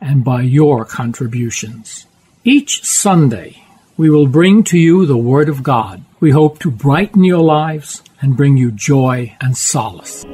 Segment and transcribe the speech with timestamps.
[0.00, 2.06] and by your contributions.
[2.44, 3.62] Each Sunday,
[3.96, 6.04] we will bring to you the Word of God.
[6.20, 10.24] We hope to brighten your lives and bring you joy and solace.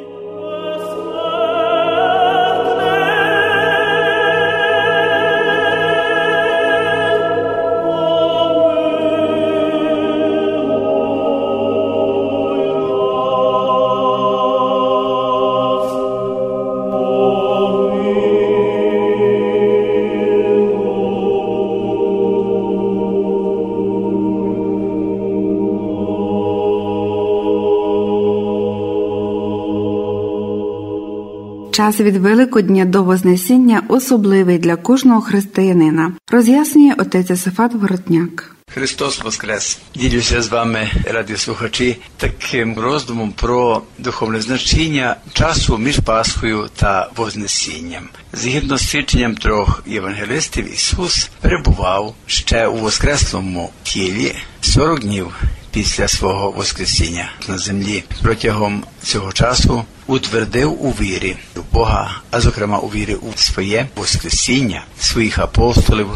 [31.74, 38.56] Час від Великодня до Вознесіння особливий для кожного християнина, роз'яснює отець Сафат Воротняк.
[38.70, 39.78] Христос Воскрес!
[39.94, 48.08] Ділюся з вами, радіослухачі, таким роздумом про духовне значення часу між Пасхою та Вознесінням.
[48.32, 55.34] Згідно з свідченням трьох євангелистів, Ісус перебував ще у воскреслому тілі 40 днів
[55.74, 58.04] після свого Воскресіння на землі.
[58.22, 64.84] Протягом цього часу утвердив у вірі в Бога, а зокрема у вірі у своє Воскресіння,
[65.00, 66.08] своїх апостолів,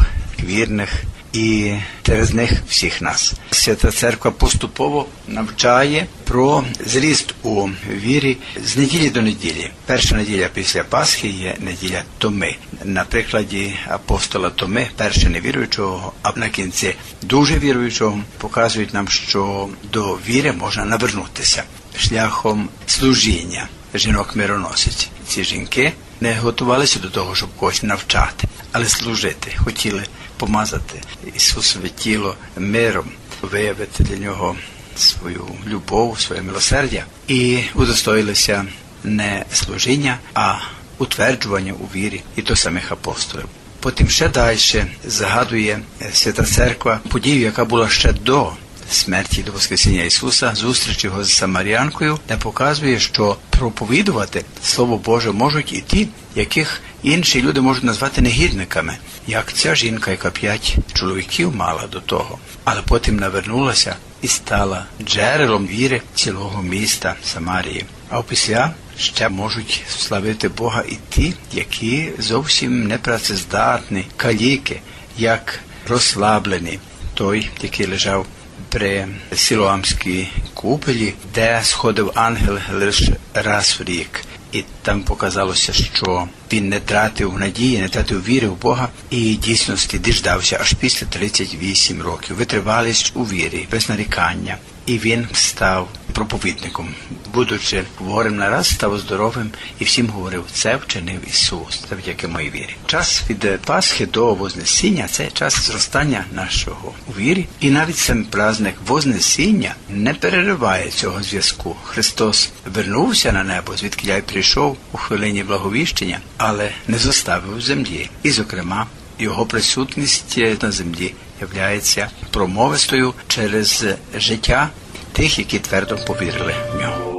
[0.43, 3.33] вірних і через них всіх нас.
[3.51, 9.71] Свята церква поступово навчає про зріст у вірі з неділі до неділі.
[9.85, 12.55] Перша неділя після Пасхи є неділя Томи.
[12.83, 20.13] На прикладі апостола Томи, перше невіруючого, а на кінці дуже віруючого, показують нам, що до
[20.27, 21.63] віри можна навернутися
[21.97, 25.09] шляхом служіння жінок мироносиць.
[25.27, 30.03] Ці жінки не готувалися до того, щоб когось навчати, але служити, хотіли
[30.39, 31.01] помазати
[31.35, 33.05] Ісусове тіло миром,
[33.41, 34.55] виявити для нього
[34.95, 38.65] свою любов, своє милосердя і удостоїлися
[39.03, 40.55] не служіння, а
[40.97, 43.45] утверджування у вірі і до самих апостолів.
[43.79, 45.79] Потім ще далі згадує
[46.13, 48.51] Свята Церква подію, яка була ще до
[48.91, 55.73] смерті до Воскресіння Ісуса, зустріч його з Самаріанкою, де показує, що проповідувати Слово Боже можуть
[55.73, 58.97] і ті, яких інші люди можуть назвати негідниками,
[59.27, 65.67] як ця жінка, яка п'ять чоловіків мала до того, але потім навернулася і стала джерелом
[65.67, 67.85] віри цілого міста Самарії.
[68.09, 74.81] А опісля ще можуть славити Бога і ті, які зовсім не працездатні, каліки,
[75.17, 76.79] як розслаблені,
[77.13, 78.25] той, який лежав
[78.69, 84.25] при Сілоамській купелі, де сходив ангел лише раз в рік.
[84.51, 89.99] І там показалося, що він не тратив надії, не тратив віри в Бога і дійсності
[89.99, 92.35] діждався аж після 38 років.
[92.35, 94.57] Витривалість у вірі, без нарікання.
[94.89, 96.89] І він став проповідником,
[97.33, 102.75] будучи хворим нараз, став здоровим і всім говорив, це вчинив Ісус, завдяки моїй вірі.
[102.85, 108.75] Час від Пасхи до Вознесіння це час зростання нашого у вірі, і навіть сам праздник
[108.87, 111.75] Вознесіння не перериває цього зв'язку.
[111.83, 118.09] Христос вернувся на небо, звідки я й прийшов у хвилині благовіщення, але не зоставив землі.
[118.23, 118.87] І, зокрема,
[119.19, 123.85] його присутність на землі являється промовистою через
[124.17, 124.69] життя
[125.11, 127.18] тих, які твердо повірили в нього.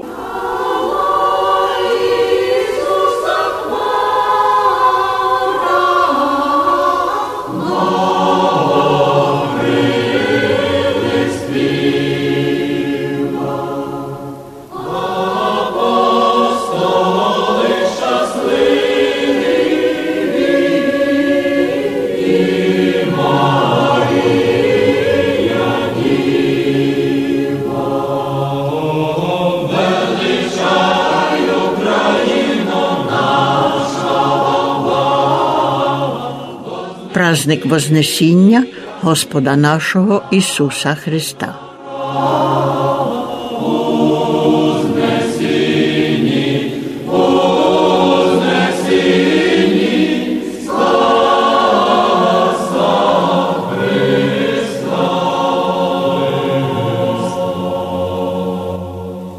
[37.40, 38.66] Праздник Вознесіння
[39.00, 41.54] Господа нашого Ісуса Христа.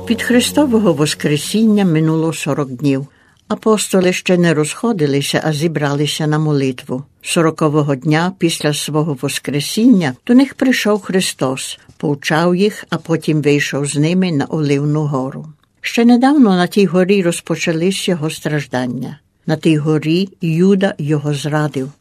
[0.09, 3.07] Від Христового Воскресіння минуло 40 днів,
[3.51, 7.03] Апостоли ще не розходилися, а зібралися на молитву.
[7.21, 13.95] Сорокового дня після свого Воскресіння до них прийшов Христос, повчав їх, а потім вийшов з
[13.95, 15.47] ними на Оливну гору.
[15.81, 19.19] Ще недавно на тій горі розпочались його страждання.
[19.45, 21.91] На тій горі Юда його зрадив.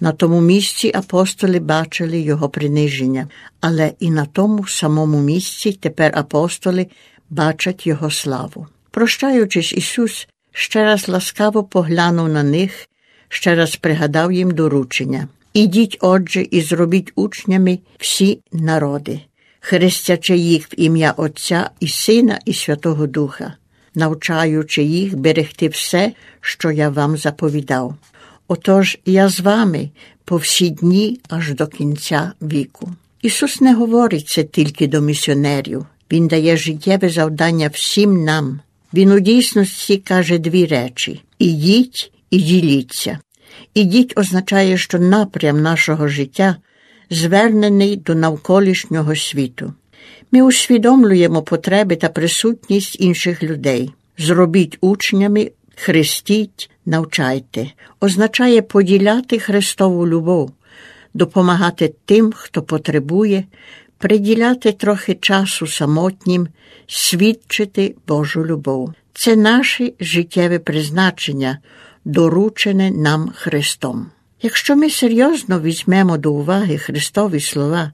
[0.00, 3.28] На тому місці апостоли бачили його приниження,
[3.60, 6.86] але і на тому самому місці тепер апостоли
[7.30, 8.66] бачать його славу.
[8.90, 12.88] Прощаючись, Ісус ще раз ласкаво поглянув на них,
[13.28, 15.28] ще раз пригадав їм доручення.
[15.54, 19.20] Ідіть, отже, і зробіть учнями всі народи,
[19.60, 23.54] хрестячи їх в ім'я Отця і Сина, і Святого Духа,
[23.94, 27.94] навчаючи їх берегти все, що я вам заповідав.
[28.48, 29.90] Отож я з вами
[30.24, 32.92] по всі дні аж до кінця віку.
[33.22, 38.60] Ісус не говорить це тільки до місіонерів, Він дає життєве завдання всім нам.
[38.94, 43.18] Він у дійсності каже дві речі: ідіть і діліться.
[43.74, 46.56] Ідіть означає, що напрям нашого життя
[47.10, 49.74] звернений до навколишнього світу.
[50.32, 53.90] Ми усвідомлюємо потреби та присутність інших людей.
[54.18, 57.66] Зробіть учнями, хрестіть, навчайте,
[58.00, 60.50] означає поділяти Христову любов,
[61.14, 63.44] допомагати тим, хто потребує,
[63.98, 66.48] приділяти трохи часу самотнім,
[66.86, 68.92] свідчити Божу любов.
[69.14, 71.58] Це наше життєве призначення,
[72.04, 74.10] доручене нам Христом.
[74.42, 77.92] Якщо ми серйозно візьмемо до уваги Христові слова,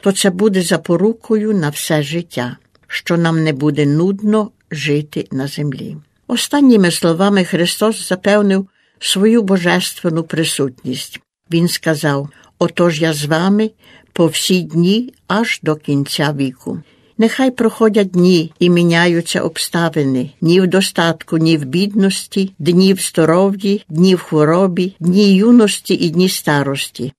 [0.00, 2.56] то це буде запорукою на все життя,
[2.86, 5.96] що нам не буде нудно жити на землі.
[6.26, 8.68] Останніми словами Христос запевнив
[8.98, 11.20] свою божественну присутність.
[11.50, 12.28] Він сказав:
[12.58, 13.70] Отож я з вами
[14.16, 16.82] по всі дні аж до кінця віку.
[17.18, 23.84] Нехай проходять дні і міняються обставини ні в достатку, ні в бідності, дні в здоров'ї,
[23.88, 27.12] дні в хворобі, дні юності і дні старості.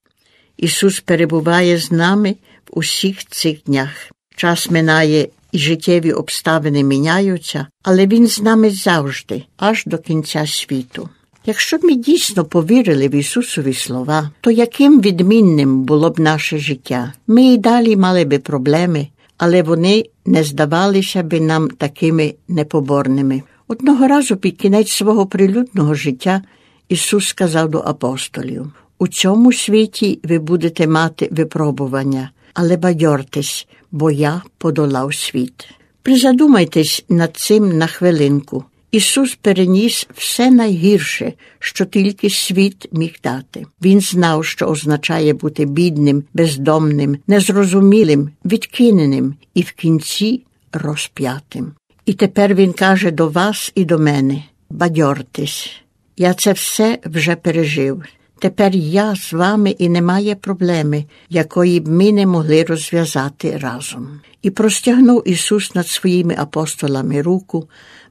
[0.56, 2.36] Ісус перебуває з нами
[2.66, 4.10] в усіх цих днях.
[4.36, 11.08] Час минає і життєві обставини міняються, але Він з нами завжди, аж до кінця світу.
[11.48, 17.12] Якщо б ми дійсно повірили в Ісусові слова, то яким відмінним було б наше життя?
[17.26, 19.08] Ми і далі мали би проблеми,
[19.38, 23.42] але вони не здавалися би нам такими непоборними.
[23.68, 26.42] Одного разу під кінець свого прилюдного життя
[26.88, 34.42] Ісус сказав до апостолів: у цьому світі ви будете мати випробування, але бадьортесь, бо я
[34.58, 35.68] подолав світ.
[36.02, 38.64] Призадумайтесь над цим на хвилинку.
[38.90, 43.66] Ісус переніс все найгірше, що тільки світ міг дати.
[43.82, 50.42] Він знав, що означає бути бідним, бездомним, незрозумілим, відкиненим і в кінці
[50.72, 51.72] розп'ятим.
[52.06, 55.70] І тепер Він каже до вас і до мене: бадьортесь,
[56.16, 58.04] я це все вже пережив.
[58.38, 64.20] Тепер я з вами і немає проблеми, якої б ми не могли розв'язати разом.
[64.42, 67.68] І простягнув Ісус над своїми апостолами руку,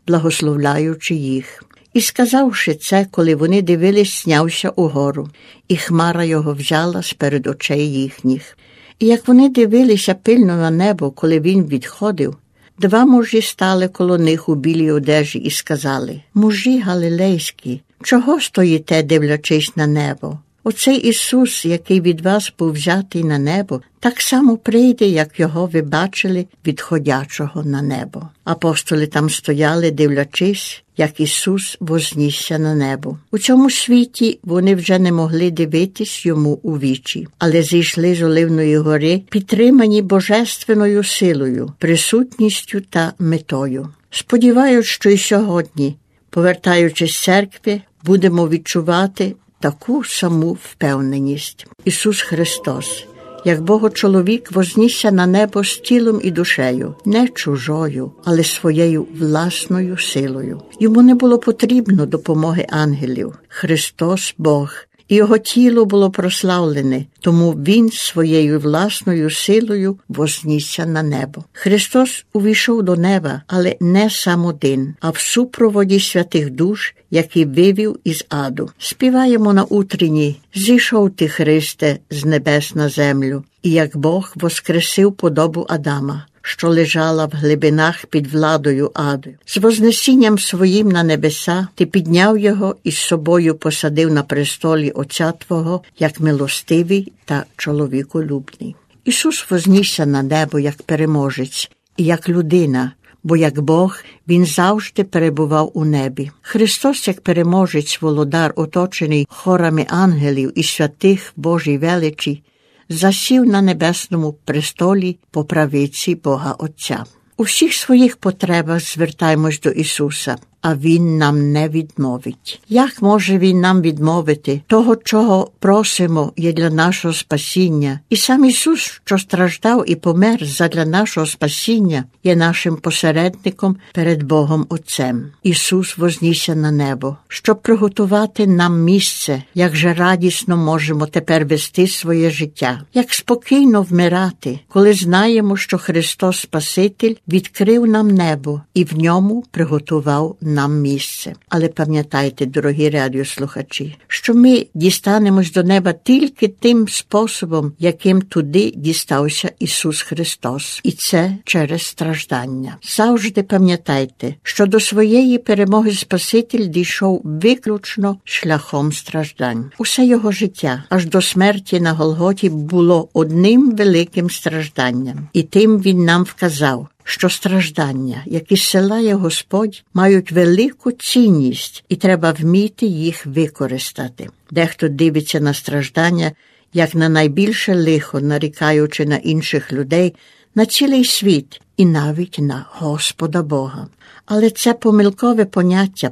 [0.07, 1.63] благословляючи їх.
[1.94, 5.29] І, сказавши це, коли вони дивились, снявся угору,
[5.68, 8.57] і хмара його взяла з перед очей їхніх.
[9.00, 12.38] І як вони дивилися пильно на небо, коли він відходив,
[12.80, 19.75] два мужі стали коло них у білій одежі і сказали Мужі галилейські, чого стоїте, дивлячись
[19.75, 20.39] на небо?
[20.67, 25.81] Оцей Ісус, який від вас був взятий на небо, так само прийде, як його ви
[25.81, 28.30] бачили, відходячого на небо.
[28.44, 33.18] Апостоли там стояли, дивлячись, як Ісус вознісся на небо.
[33.31, 38.77] У цьому світі вони вже не могли дивитись йому у вічі, але зійшли з Оливної
[38.77, 43.89] гори, підтримані божественною силою, присутністю та метою.
[44.11, 45.95] Сподіваюсь, що і сьогодні,
[46.29, 51.67] повертаючись з церкви, будемо відчувати таку саму впевненість.
[51.85, 53.05] Ісус Христос,
[53.45, 60.61] як Богочоловік, вознісся на небо з тілом і душею, не чужою, але своєю власною силою.
[60.79, 63.35] Йому не було потрібно допомоги ангелів.
[63.47, 64.86] Христос Бог.
[65.09, 71.44] Його тіло було прославлене, тому він своєю власною силою вознісся на небо.
[71.54, 77.99] Христос увійшов до неба, але не сам один, а в супроводі святих душ, які вивів
[78.04, 78.69] із аду.
[78.78, 85.66] Співаємо на утренні Зійшов ти, Христе, з небес на землю, і як Бог воскресив подобу
[85.69, 89.30] Адама що лежала в глибинах під владою аду.
[89.45, 95.31] З вознесінням своїм на небеса ти підняв його і з собою посадив на престолі Отця
[95.31, 98.75] Твого, як милостивий та чоловіколюбний.
[99.06, 102.92] Ісус вознісся на небо як переможець і як людина,
[103.23, 106.31] бо як Бог він завжди перебував у небі.
[106.42, 112.44] Христос, як переможець володар, оточений хорами ангелів і святих Божій величі,
[112.89, 117.06] засів на небесному престолі по правиці Бога Отця.
[117.37, 122.61] У всіх своїх потребах звертаємось до Ісуса а Він нам не відмовить.
[122.69, 124.61] Як може Він нам відмовити?
[124.68, 127.99] Того, чого просимо, є для нашого спасіння.
[128.09, 134.66] І сам Ісус, що страждав і помер задля нашого спасіння, є нашим посередником перед Богом
[134.69, 135.31] Отцем.
[135.44, 142.31] Ісус вознісся на небо, щоб приготувати нам місце, як же радісно можемо тепер вести своє
[142.31, 149.44] життя, як спокійно вмирати, коли знаємо, що Христос Спаситель відкрив нам небо і в ньому
[149.52, 151.33] приготував нам місце.
[151.49, 159.51] Але пам'ятайте, дорогі радіослухачі, що ми дістанемось до неба тільки тим способом, яким туди дістався
[159.59, 162.77] Ісус Христос, і це через страждання.
[162.83, 169.71] Завжди пам'ятайте, що до своєї перемоги Спаситель дійшов виключно шляхом страждань.
[169.77, 176.06] Усе його життя аж до смерті на Голготі було одним великим стражданням, і тим він
[176.06, 184.30] нам вказав що страждання, які силає Господь, мають велику цінність і треба вміти їх використати.
[184.52, 186.31] Дехто дивиться на страждання
[186.73, 190.16] як на найбільше лихо, нарікаючи на інших людей,
[190.56, 193.87] на цілий світ і навіть на Господа Бога.
[194.26, 196.11] Але це помилкове поняття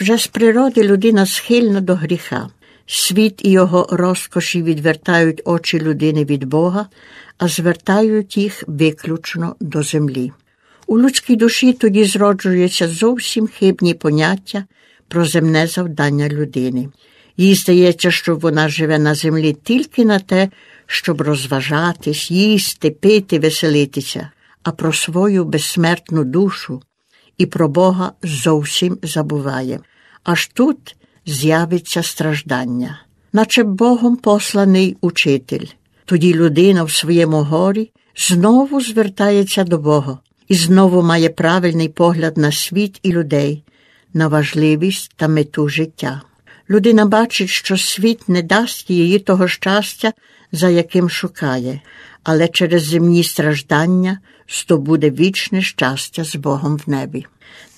[0.00, 2.50] вже з природи людина схильна до гріха.
[2.86, 6.86] Світ і його розкоші відвертають очі людини від Бога,
[7.38, 10.32] а звертають їх виключно до землі.
[10.86, 14.64] У людській душі тоді зроджуються зовсім хибні поняття
[15.08, 16.88] про земне завдання людини.
[17.36, 20.48] Їй здається, що вона живе на землі тільки на те,
[20.86, 24.30] щоб розважатись, їсти, пити, веселитися,
[24.62, 26.82] а про свою безсмертну душу
[27.38, 29.80] і про Бога зовсім забуває.
[30.24, 33.00] Аж тут з'явиться страждання,
[33.32, 35.66] наче Богом посланий учитель.
[36.08, 42.52] Тоді людина в своєму горі знову звертається до Бога і знову має правильний погляд на
[42.52, 43.62] світ і людей,
[44.14, 46.22] на важливість та мету життя.
[46.70, 50.12] Людина бачить, що світ не дасть їй того щастя,
[50.52, 51.80] за яким шукає,
[52.22, 57.26] але через земні страждання здобуде вічне щастя з Богом в небі.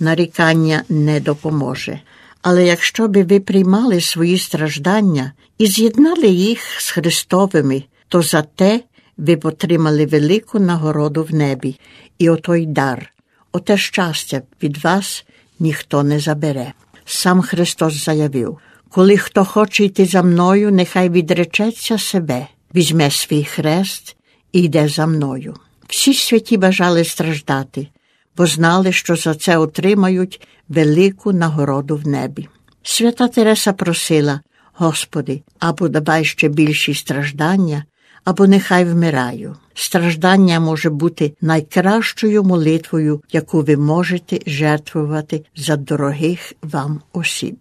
[0.01, 2.01] Нарікання не допоможе.
[2.43, 8.81] Але якщо би ви приймали свої страждання і з'єднали їх з Христовими, то за те
[9.17, 11.81] ви б отримали велику нагороду в небі,
[12.19, 13.13] і отой дар,
[13.53, 15.25] оте щастя від вас
[15.59, 16.73] ніхто не забере.
[17.05, 18.59] Сам Христос заявив
[18.91, 24.17] коли хто хоче йти за мною, нехай відречеться себе, візьме свій хрест
[24.53, 25.55] і йде за мною.
[25.89, 27.89] Всі святі бажали страждати,
[28.37, 32.49] бо знали, що за це отримають велику нагороду в небі.
[32.83, 34.41] Свята Тереса просила,
[34.73, 37.85] Господи, або давай ще більші страждання,
[38.25, 39.57] або нехай вмираю.
[39.75, 47.57] Страждання може бути найкращою молитвою, яку ви можете жертвувати за дорогих вам осіб.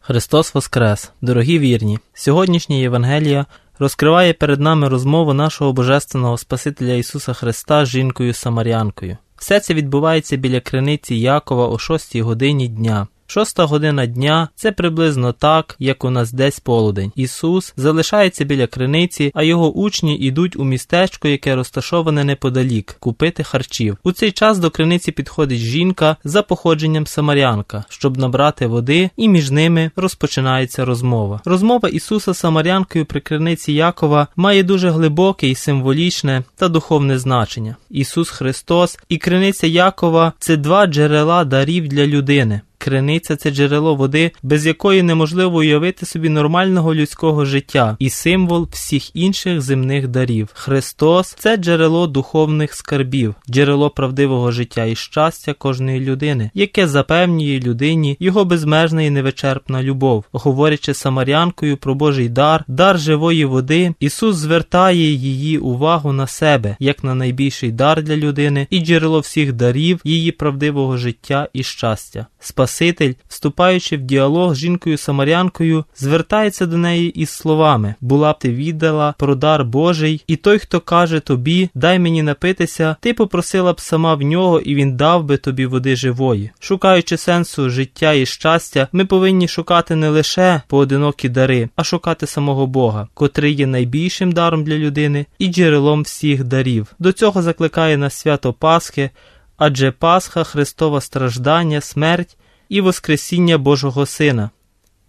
[0.00, 1.98] Христос Воскрес, дорогі вірні!
[2.14, 3.46] Сьогоднішня Євангелія
[3.78, 9.16] розкриває перед нами розмову нашого Божественного Спасителя Ісуса Христа з жінкою Самарянкою.
[9.36, 13.06] Все це відбувається біля криниці Якова о 6 годині дня.
[13.32, 17.12] Шоста година дня це приблизно так, як у нас десь полудень.
[17.16, 23.96] Ісус залишається біля криниці, а його учні йдуть у містечко, яке розташоване неподалік, купити харчів.
[24.02, 29.50] У цей час до криниці підходить жінка за походженням самарянка, щоб набрати води, і між
[29.50, 31.40] ними розпочинається розмова.
[31.44, 37.76] Розмова Ісуса Самарянкою при криниці Якова має дуже глибоке і символічне та духовне значення.
[37.90, 42.60] Ісус Христос і криниця Якова це два джерела дарів для людини.
[42.84, 49.16] Криниця це джерело води, без якої неможливо уявити собі нормального людського життя, і символ всіх
[49.16, 50.48] інших земних дарів.
[50.52, 58.16] Христос це джерело духовних скарбів, джерело правдивого життя і щастя кожної людини, яке запевнює людині
[58.20, 60.24] його безмежна і невичерпна любов.
[60.32, 67.04] Говорячи самарянкою про Божий дар, дар живої води, Ісус звертає її увагу на себе, як
[67.04, 72.26] на найбільший дар для людини і джерело всіх дарів її правдивого життя і щастя.
[72.40, 78.38] Спас Спаситель, вступаючи в діалог з жінкою Самарянкою, звертається до неї із словами: Була б
[78.38, 83.72] ти віддала про дар Божий, і той, хто каже тобі, дай мені напитися, ти попросила
[83.72, 86.50] б сама в нього, і він дав би тобі води живої.
[86.60, 92.66] Шукаючи сенсу життя і щастя, ми повинні шукати не лише поодинокі дари, а шукати самого
[92.66, 96.86] Бога, котрий є найбільшим даром для людини і джерелом всіх дарів.
[96.98, 99.10] До цього закликає нас свято Пасхи,
[99.56, 102.36] адже Пасха, Христова страждання, смерть
[102.72, 104.50] і Воскресіння Божого Сина.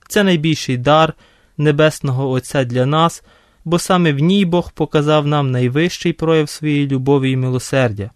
[0.08, 1.14] Це найбільший дар
[1.58, 3.24] Небесного Отця для нас,
[3.66, 8.12] бо саме в ній Бог показав нам найвищий прояв своєї любові і милосердя,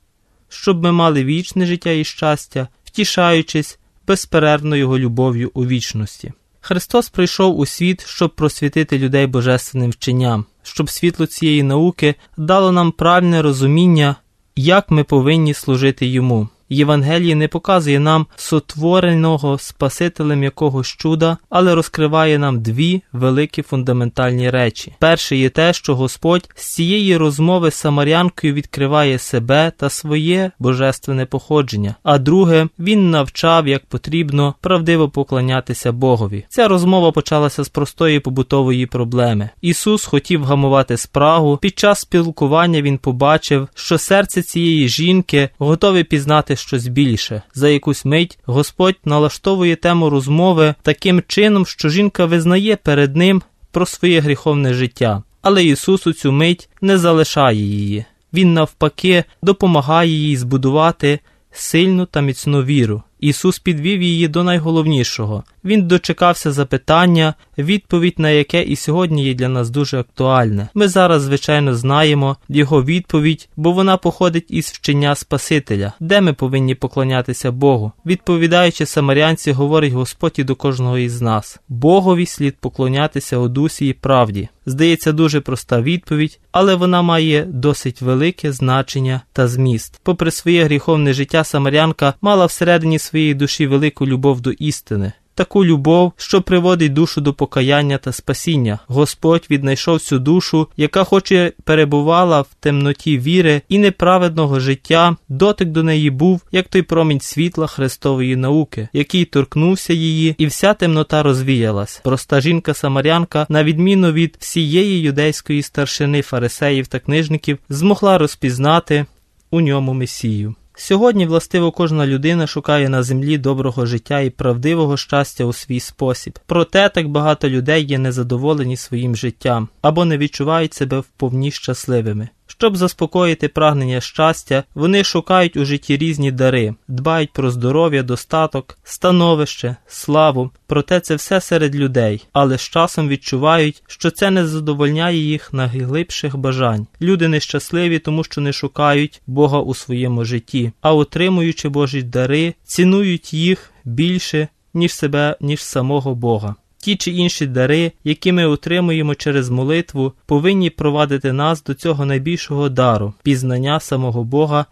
[0.49, 6.33] щоб ми мали вічне життя і щастя, втішаючись безперервно Його любов'ю у вічності.
[6.61, 12.91] Христос прийшов у світ, щоб просвітити людей божественним вченням, щоб світло цієї науки дало нам
[12.91, 14.15] правильне розуміння,
[14.55, 16.49] як ми повинні служити йому.
[16.69, 24.93] Євангеліє не показує нам сотвореного Спасителем якогось чуда, але розкриває нам дві великі фундаментальні речі.
[24.99, 31.25] Перше є те, що Господь з цієї розмови з Самарянкою відкриває себе та своє божественне
[31.25, 36.45] походження, а друге, він навчав, як потрібно правдиво поклонятися Богові.
[36.49, 39.49] Ця розмова почалася з простої побутової проблеми.
[39.61, 41.57] Ісус хотів гамувати спрагу.
[41.57, 47.41] Під час спілкування він побачив, що серце цієї жінки готове пізнати щось більше.
[47.53, 53.85] За якусь мить Господь налаштовує тему розмови таким чином, що жінка визнає перед ним про
[53.85, 55.23] своє гріховне життя.
[55.41, 58.05] Але Ісус у цю мить не залишає її.
[58.33, 61.19] Він навпаки допомагає їй збудувати
[61.51, 63.03] сильну та міцну віру.
[63.19, 65.43] Ісус підвів її до найголовнішого.
[65.67, 70.67] Він дочекався запитання, відповідь на яке і сьогодні є для нас дуже актуальне.
[70.73, 76.75] Ми зараз, звичайно, знаємо його відповідь, бо вона походить із вчення Спасителя, де ми повинні
[76.75, 77.91] поклонятися Богу.
[78.05, 83.93] Відповідаючи самарянці, говорить Господь і до кожного із нас: Богові слід поклонятися у дусі і
[83.93, 84.49] правді.
[84.65, 89.99] Здається, дуже проста відповідь, але вона має досить велике значення та зміст.
[90.03, 95.11] Попри своє гріховне життя, Самарянка мала всередині своєї душі велику любов до істини.
[95.37, 98.79] Таку любов, що приводить душу до покаяння та спасіння.
[98.87, 105.69] Господь віднайшов цю душу, яка, хоч і перебувала в темноті віри і неправедного життя, дотик
[105.69, 111.23] до неї був, як той промінь світла Христової науки, який торкнувся її, і вся темнота
[111.23, 112.01] розвіялась.
[112.03, 119.05] Проста жінка-самарянка, на відміну від всієї юдейської старшини фарисеїв та книжників, змогла розпізнати
[119.51, 120.55] у ньому Месію.
[120.79, 126.39] Сьогодні, властиво, кожна людина шукає на землі доброго життя і правдивого щастя у свій спосіб.
[126.45, 132.29] Проте так багато людей є незадоволені своїм життям або не відчувають себе вповні щасливими.
[132.47, 139.75] Щоб заспокоїти прагнення щастя, вони шукають у житті різні дари, дбають про здоров'я, достаток, становище,
[139.87, 140.51] славу.
[140.67, 146.37] Проте це все серед людей, але з часом відчувають, що це не задовольняє їх найглибших
[146.37, 146.87] бажань.
[147.01, 153.33] Люди нещасливі, тому що не шукають Бога у своєму житті, а отримуючи Божі дари, цінують
[153.33, 156.55] їх більше, ніж себе, ніж самого Бога.
[156.87, 162.69] Ті чи інші дари, які ми отримуємо через молитву, повинні провадити нас до цього найбільшого
[162.69, 164.65] дару, пізнання самого Бога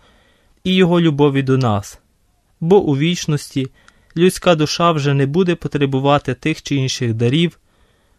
[0.64, 2.00] і Його любові до нас.
[2.60, 3.68] Бо у вічності
[4.18, 7.60] людська душа вже не буде потребувати тих чи інших дарів,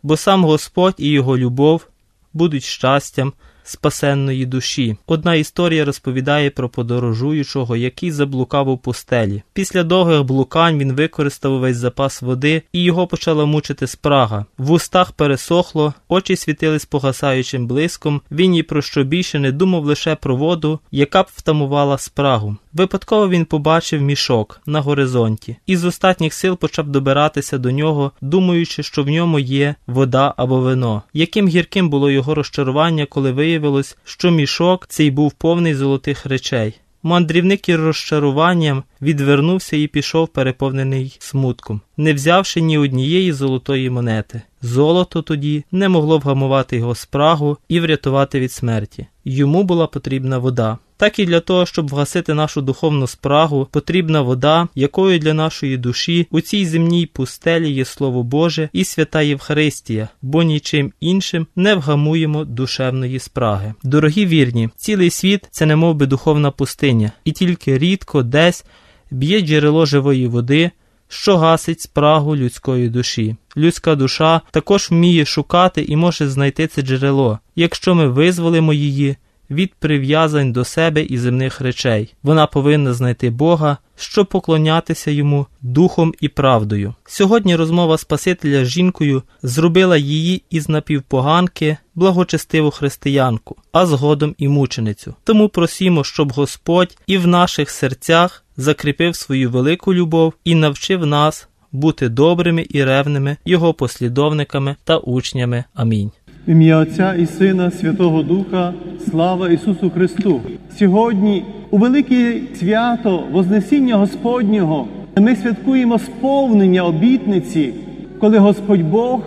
[0.02, 1.88] бо сам Господь і Його любов
[2.32, 3.32] будуть щастям
[3.66, 4.96] спасенної душі.
[5.06, 9.42] Одна історія розповідає про подорожуючого, який заблукав у пустелі.
[9.52, 14.46] Після довгих блукань він використав весь запас води, і його почала мучити спрага.
[14.58, 18.20] В устах пересохло, очі світились погасаючим блиском.
[18.30, 22.56] Він ні про що більше не думав лише про воду, яка б втамувала спрагу.
[22.76, 28.82] Випадково він побачив мішок на горизонті і з остатніх сил почав добиратися до нього, думаючи,
[28.82, 31.02] що в ньому є вода або вино.
[31.12, 36.74] Яким гірким було його розчарування, коли виявилось, що мішок цей був повний золотих речей.
[37.02, 44.42] Мандрівник із розчаруванням відвернувся і пішов, переповнений смутком, не взявши ні однієї золотої монети.
[44.62, 49.06] Золото тоді не могло вгамувати його спрагу і врятувати від смерті.
[49.24, 50.78] Йому була потрібна вода.
[50.96, 56.26] Так і для того, щоб вгасити нашу духовну спрагу, потрібна вода, якою для нашої душі
[56.30, 62.44] у цій земній пустелі є Слово Боже і свята Євхаристія, бо нічим іншим не вгамуємо
[62.44, 63.74] душевної спраги.
[63.82, 68.64] Дорогі вірні, цілий світ це не би духовна пустиня, і тільки рідко десь
[69.10, 70.70] б'є джерело живої води.
[71.08, 73.36] Що гасить спрагу людської душі.
[73.56, 79.16] Людська душа також вміє шукати і може знайти це джерело, якщо ми визволимо її
[79.50, 82.14] від прив'язань до себе і земних речей.
[82.22, 86.94] Вона повинна знайти Бога, щоб поклонятися йому духом і правдою.
[87.04, 95.14] Сьогодні розмова Спасителя з жінкою зробила її із напівпоганки благочестиву християнку, а згодом і мученицю.
[95.24, 101.48] Тому просімо, щоб Господь і в наших серцях закріпив свою велику любов і навчив нас
[101.72, 105.64] бути добрими і ревними Його послідовниками та учнями.
[105.74, 106.10] Амінь.
[106.46, 108.72] В ім'я Отця і Сина, Святого Духа,
[109.10, 110.40] слава Ісусу Христу!
[110.78, 117.72] Сьогодні, у велике свято Вознесіння Господнього, ми святкуємо сповнення обітниці,
[118.20, 119.20] коли Господь Бог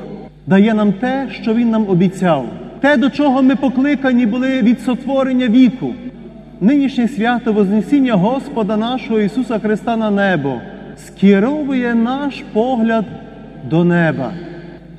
[0.47, 2.45] дає нам те, що Він нам обіцяв,
[2.79, 5.93] те, до чого ми покликані були від сотворення віку.
[6.61, 10.53] Нинішнє свято Вознесіння Господа нашого Ісуса Христа на небо
[10.97, 13.05] скеровує наш погляд
[13.69, 14.31] до неба.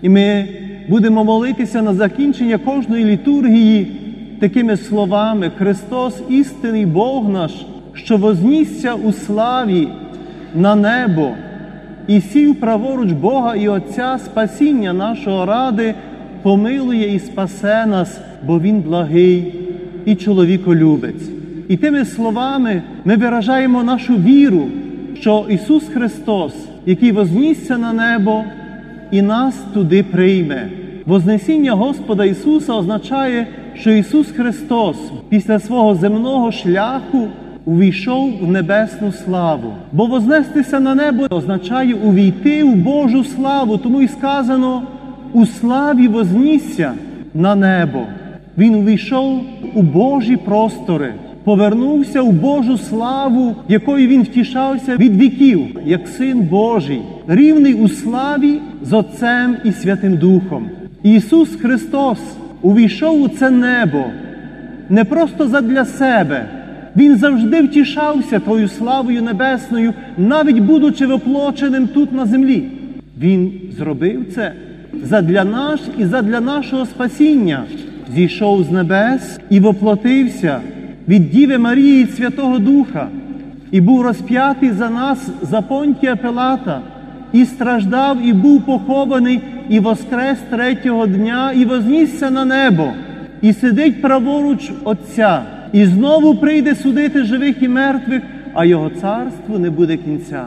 [0.02, 0.48] І ми
[0.90, 3.86] будемо молитися на закінчення кожної літургії
[4.40, 7.52] такими словами: Христос, істинний Бог наш,
[7.94, 9.88] що вознісся у славі
[10.54, 11.30] на небо
[12.06, 15.94] і сів праворуч Бога і Отця спасіння нашого ради,
[16.42, 19.54] помилує і спасе нас, бо Він благий
[20.04, 21.30] і чоловіколюбець.
[21.68, 24.66] І тими словами ми виражаємо нашу віру,
[25.20, 26.54] що Ісус Христос,
[26.86, 28.44] який вознісся на небо,
[29.10, 30.79] і нас туди прийме.
[31.06, 34.96] Вознесіння Господа Ісуса означає, що Ісус Христос
[35.28, 37.28] після свого земного шляху
[37.64, 39.72] увійшов в небесну славу.
[39.92, 44.82] Бо вознестися на небо означає увійти в Божу славу, тому і сказано
[45.32, 46.92] у славі вознісся
[47.34, 48.02] на небо.
[48.58, 49.40] Він увійшов
[49.74, 57.02] у Божі простори, повернувся у Божу славу, якою він втішався від віків, як син Божий,
[57.28, 60.66] рівний у славі з Отцем і Святим Духом.
[61.02, 62.18] Ісус Христос
[62.62, 64.04] увійшов у це небо
[64.90, 66.44] не просто задля себе.
[66.96, 72.68] Він завжди втішався Твою славою небесною, навіть будучи воплоченим тут на землі.
[73.20, 74.52] Він зробив це
[75.04, 77.64] задля нас і задля нашого спасіння.
[78.14, 80.60] Зійшов з небес і воплотився
[81.08, 83.08] від Діви Марії Святого Духа,
[83.70, 86.80] і був розп'ятий за нас за понтія Пилата,
[87.32, 92.92] і страждав, і був похований, і воскрес третього дня, і вознісся на небо,
[93.42, 98.22] і сидить праворуч Отця, і знову прийде судити живих і мертвих,
[98.54, 100.44] а Його царству не буде кінця.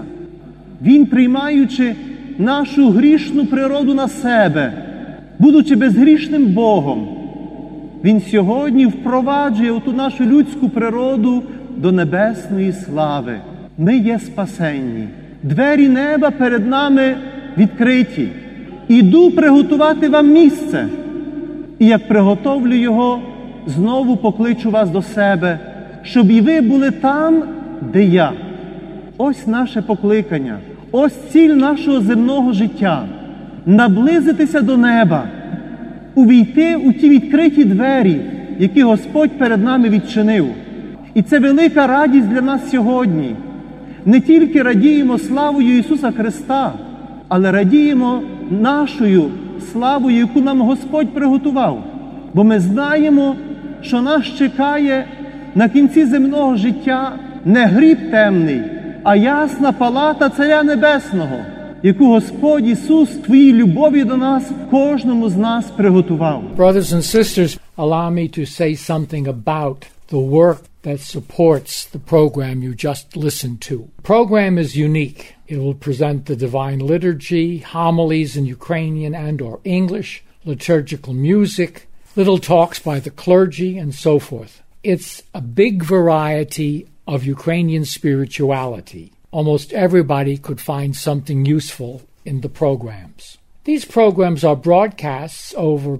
[0.81, 1.95] Він, приймаючи
[2.37, 4.73] нашу грішну природу на себе,
[5.39, 7.07] будучи безгрішним Богом,
[8.03, 11.43] Він сьогодні впроваджує оту нашу людську природу
[11.77, 13.35] до небесної слави.
[13.77, 15.07] Ми є спасенні.
[15.43, 17.15] Двері неба перед нами
[17.57, 18.29] відкриті.
[18.93, 20.87] Іду приготувати вам місце.
[21.79, 23.19] І як приготовлю його,
[23.67, 25.59] знову покличу вас до себе,
[26.03, 27.43] щоб і ви були там,
[27.93, 28.31] де я.
[29.17, 30.57] Ось наше покликання,
[30.91, 33.05] ось ціль нашого земного життя
[33.65, 35.23] наблизитися до неба,
[36.15, 38.21] увійти у ті відкриті двері,
[38.59, 40.45] які Господь перед нами відчинив.
[41.13, 43.35] І це велика радість для нас сьогодні.
[44.05, 46.73] Не тільки радіємо славою Ісуса Христа,
[47.27, 48.21] але радіємо
[48.61, 49.31] нашою
[49.71, 51.83] славою, яку нам Господь приготував.
[52.33, 53.35] Бо ми знаємо,
[53.81, 55.07] що нас чекає
[55.55, 58.61] на кінці земного життя не гріб темний,
[59.03, 61.37] а ясна палата Царя Небесного,
[61.83, 66.43] яку Господь Ісус твоїй любові до нас кожному з нас приготував.
[66.57, 69.77] Brothers and sisters, allow me to say something about
[70.11, 73.75] the work that supports the program you just listened to.
[74.03, 75.21] Program is unique.
[75.53, 82.39] It will present the divine liturgy, homilies in Ukrainian and or English, liturgical music, little
[82.39, 84.63] talks by the clergy and so forth.
[84.81, 89.11] It's a big variety of Ukrainian spirituality.
[89.29, 93.37] Almost everybody could find something useful in the programs.
[93.63, 95.99] These programs are broadcasts over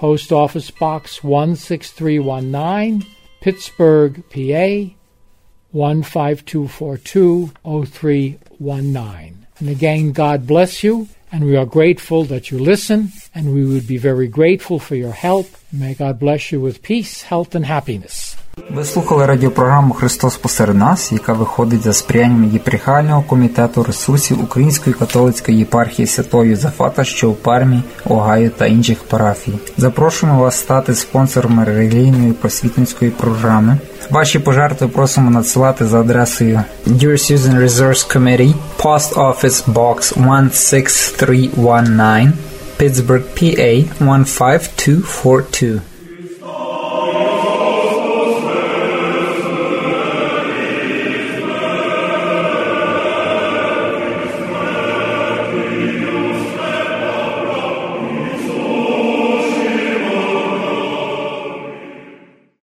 [0.00, 3.04] Post Office Box 16319,
[3.42, 4.94] Pittsburgh, PA
[5.74, 9.46] 15242 0319.
[9.58, 13.86] And again, God bless you, and we are grateful that you listen, and we would
[13.86, 15.48] be very grateful for your help.
[15.72, 18.36] May God bless you with peace, health, and happiness.
[18.70, 25.58] Ви слухали радіопрограму Христос посеред нас, яка виходить за сприянням єпархіального комітету ресурсів Української католицької
[25.58, 29.52] єпархії Святого Юзефата, що у Пармі, Огайо та інших парафій.
[29.76, 33.78] Запрошуємо вас стати спонсорами релігійної просвітницької програми.
[34.10, 40.18] Ваші пожертви просимо надсилати за адресою Dear Susan Resource Committee, Post Office Box
[40.52, 42.32] 16319,
[42.80, 45.89] Pittsburgh, PA 15242.